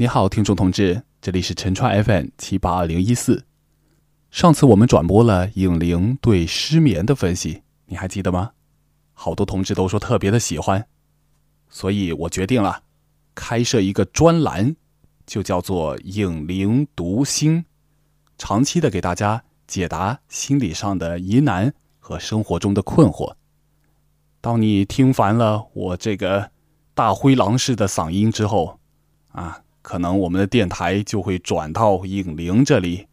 [0.00, 3.44] 你好，听众同志，这里是陈川 FM 七八二零一四。
[4.30, 8.52] 上次我们转播了影灵对失眠的分析，你还记得吗？
[9.12, 10.86] 好多同志都说特别的喜欢，
[11.68, 12.84] 所以我决定了
[13.34, 14.76] 开设一个专栏，
[15.26, 17.64] 就叫做“影灵读心”，
[18.38, 23.34] 长期的给大家解答心理上的疑难和生活中的困惑。
[24.40, 26.52] 当你听烦了我这个
[26.94, 28.78] 大灰狼式的嗓音之后，
[29.32, 33.06] 啊，可能我们的电台就会转到影灵这里。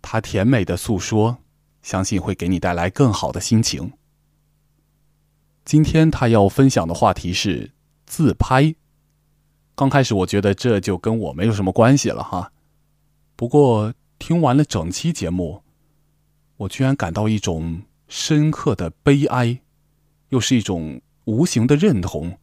[0.00, 1.36] 他甜美的诉说，
[1.82, 3.92] 相信会给你带来更好的心情。
[5.62, 7.72] 今天他要分享的话题是
[8.06, 8.74] 自拍。
[9.74, 12.50] 刚开始我觉得这就跟我没有什么关系了哈，
[13.36, 15.62] 不过听完了整期节目，
[16.56, 19.60] 我居然感到一种深刻的悲哀，
[20.30, 22.38] 又是一种无形的认同，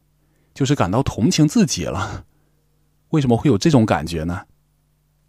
[0.53, 2.25] 就是感到同情自己了。
[3.11, 4.41] 为什么会有这种感觉呢？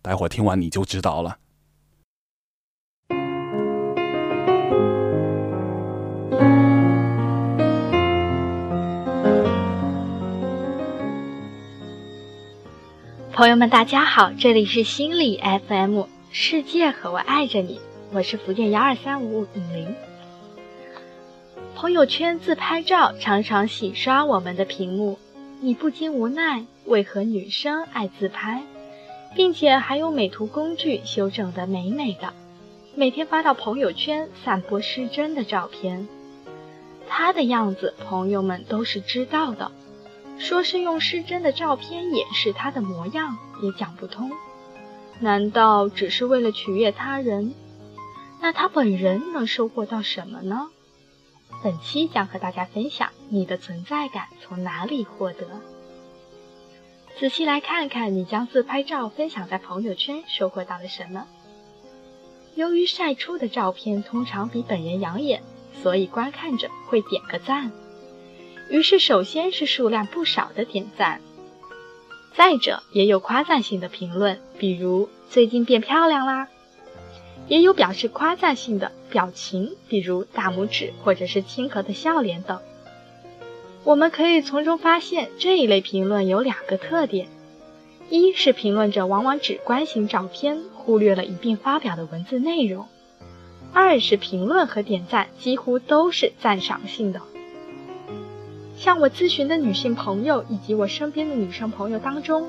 [0.02, 1.38] 待会儿听完你就知道了。
[13.32, 16.02] 朋友们，大家好，这里是心理 FM，
[16.32, 17.80] 世界和我爱着你，
[18.12, 19.94] 我是福建幺二三五五影零。
[21.76, 25.16] 朋友圈自拍照常常洗刷我们的屏幕，
[25.60, 28.62] 你不禁无奈，为何女生爱自拍，
[29.36, 32.32] 并且还有美图工具修整的美美的，
[32.94, 36.08] 每天发到朋友圈散播失真的照片，
[37.06, 39.70] 她的样子朋友们都是知道的。
[40.38, 44.30] 说是用失真的照片掩饰她的模样，也讲不通。
[45.20, 47.52] 难道只是为了取悦他人？
[48.40, 50.68] 那他本人能收获到什么呢？
[51.62, 55.44] 本期将和大家分享你的存在感从哪里获得。
[57.18, 61.26] 仔细来看看你将自拍照分享在朋友圈收获到了什么。
[62.54, 65.42] 由于晒出的照片通常比本人养眼，
[65.82, 67.72] 所以观看者会点个赞。
[68.70, 71.20] 于是，首先是数量不少的点赞，
[72.36, 76.48] 再者也有夸赞性的评论，比如“最近变漂亮啦”，
[77.48, 82.60] 也有表示夸赞性的表情，比如大拇指或者是亲和的笑脸等。
[83.84, 87.28] 我们可以从中发现，这一类评论有两个特点：
[88.10, 92.84] 一是评论者往往只关心照片，忽略了一并发表的文字内容；
[93.72, 97.22] 二是评论和点赞几乎都是赞赏性的。
[98.76, 102.48] 向我咨询的女性朋友以及我身边的女生朋友当中，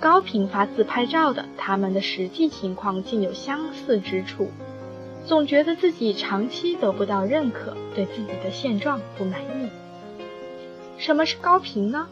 [0.00, 4.50] 高频发自拍照的，他们的实际情况竟有相似之处，
[5.24, 9.68] 总觉得自己长期得不到认可，对自己的现状不满意。
[10.98, 12.08] 什么是高频呢？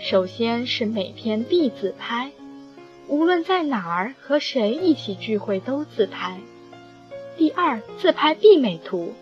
[0.00, 2.30] 首先是每天必自拍，
[3.08, 6.38] 无论在哪儿和谁一起聚会都自拍。
[7.38, 9.14] 第二，自拍必美图，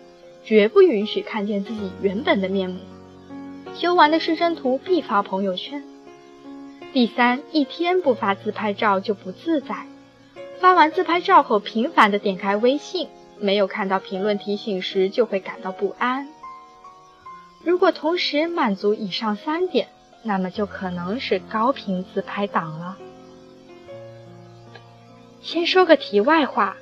[0.43, 2.79] 绝不允许看见自己原本的面目。
[3.73, 5.83] 修完的失真图必发朋友圈。
[6.91, 9.85] 第三，一天不发自拍照就不自在。
[10.59, 13.07] 发完自拍照后，频繁的点开微信，
[13.39, 16.27] 没有看到评论提醒时就会感到不安。
[17.67, 19.89] 如果同时满足以上三点，
[20.23, 22.97] 那么就可能是高频自拍党了。
[25.41, 26.77] 先说个题外话，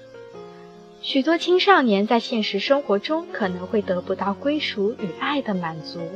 [1.01, 6.07] 许多青少年在现实生活中可能会得不到归属与爱的满足。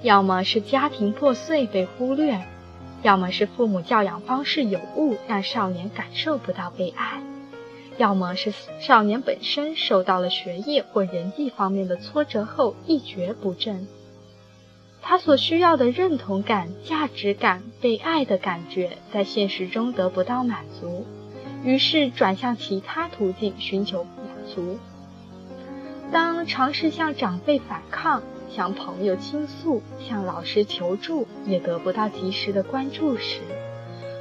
[0.00, 2.40] 要么是家庭破碎被忽略，
[3.02, 7.20] 要么是父母教养方式有误，让少年感受不到被爱，
[7.98, 13.86] 要么是少年本身受到了学业或人际方面的挫折后一蹶不振，
[15.02, 21.04] 他所需要的认同感、价值感、被爱的感觉在现实中得不到满足，
[21.62, 24.78] 于是转向其他途径寻求满足。
[26.10, 28.22] 当尝试向长辈反抗。
[28.50, 33.40] 向朋友倾诉，向老师求助，也得不到及时的关注时，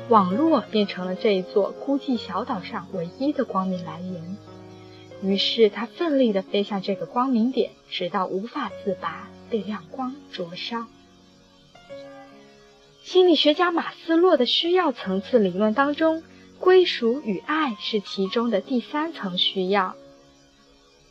[0.10, 4.38] 网络变成了这一座孤寂小岛上唯一的光明来源。
[5.22, 10.86] 于是他奋力地飞向这个光明点，直到无法自拔，被亮光灼烧。
[13.04, 16.24] 心理学家马斯洛的需要层次理论当中，
[16.60, 19.96] 归属与爱是其中的第三层需要，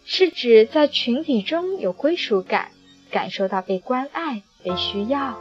[0.05, 2.71] 是指在群体中有归属感。
[3.09, 5.39] 感受到被关爱、被需要。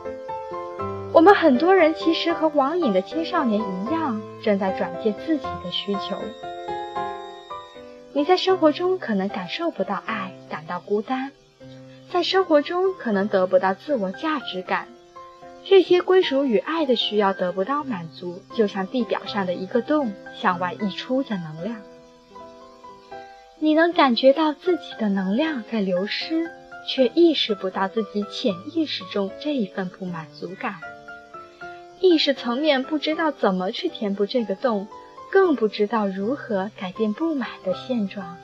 [1.16, 6.22] 我们很多人其实和网瘾的青少年一样，正在转借自己的需求。
[8.12, 11.30] 你在生活中可能感受不到爱，感到孤单；
[12.12, 14.88] 在生活中可能得不到自我价值感；
[15.64, 20.12] 这些归属与爱的需要得不到满足，就像地表上的一个洞，
[20.42, 21.78] 向外溢出的能量。
[23.60, 26.52] 你能感觉到自己的能量在流失，
[26.86, 30.76] 却意识不到自己潜意识中这一份不满足感。
[32.00, 34.88] 意识层面不知道怎么去填补这个洞，
[35.32, 38.38] 更不知道如何改变不满的现状。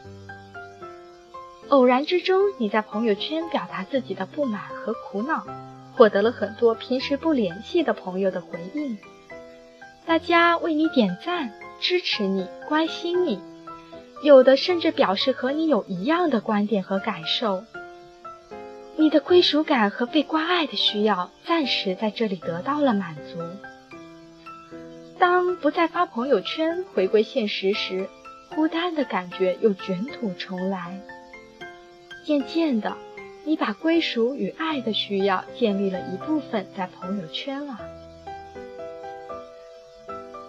[1.70, 5.46] 偶然之中，你在朋友圈表达自己的不满和苦恼，
[5.96, 8.98] 获得了很多平时不联系的朋友的回应，
[10.06, 13.40] 大家为你点赞、支持你、关心你。
[14.24, 17.64] 有的甚至表示和你有一样的观点和感受，
[19.02, 23.40] 你的归属感和被关爱的需要暂时在这里得到了满足。
[25.18, 28.08] 当不再发朋友圈，回归现实时，
[28.54, 31.02] 孤单的感觉又卷土重来。
[32.28, 32.96] 渐渐的，
[33.44, 37.80] 你把归属与爱的需要建立了一部分在朋友圈了。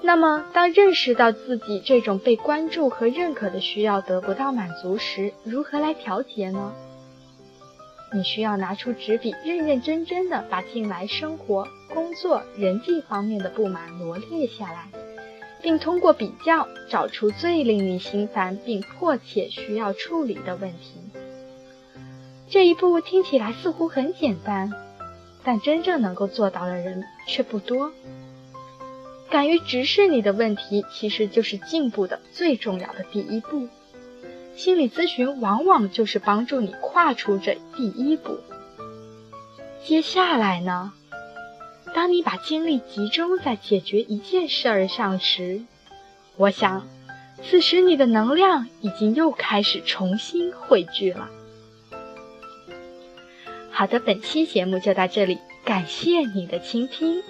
[0.02, 6.74] 那么，当认识到自己这种被关注和认可的需要得不到满足时，如何来调节呢？
[8.14, 14.88] 你需要拿出纸笔，认认真真的把近来生活、工作、人际方面的不满罗列下来，
[15.62, 21.00] 并通过比较找出最令你心烦并迫切需要处理的问题。
[22.50, 24.70] 这一步听起来似乎很简单，
[25.42, 27.92] 但真正能够做到的人却不多。
[29.30, 33.68] 敢于直视你的问题，其实就是进步的最重要的第一步。
[34.54, 38.38] 心理咨询往往就是帮助你跨出这第一步。
[39.84, 40.92] 接下来呢？
[41.94, 45.62] 当你把精力集中在解决一件事儿上时，
[46.36, 46.86] 我想，
[47.42, 51.28] 此时你的能量已经又开始重新汇聚了。
[53.70, 57.22] 好的，本期节目就到这里，感谢你的倾听。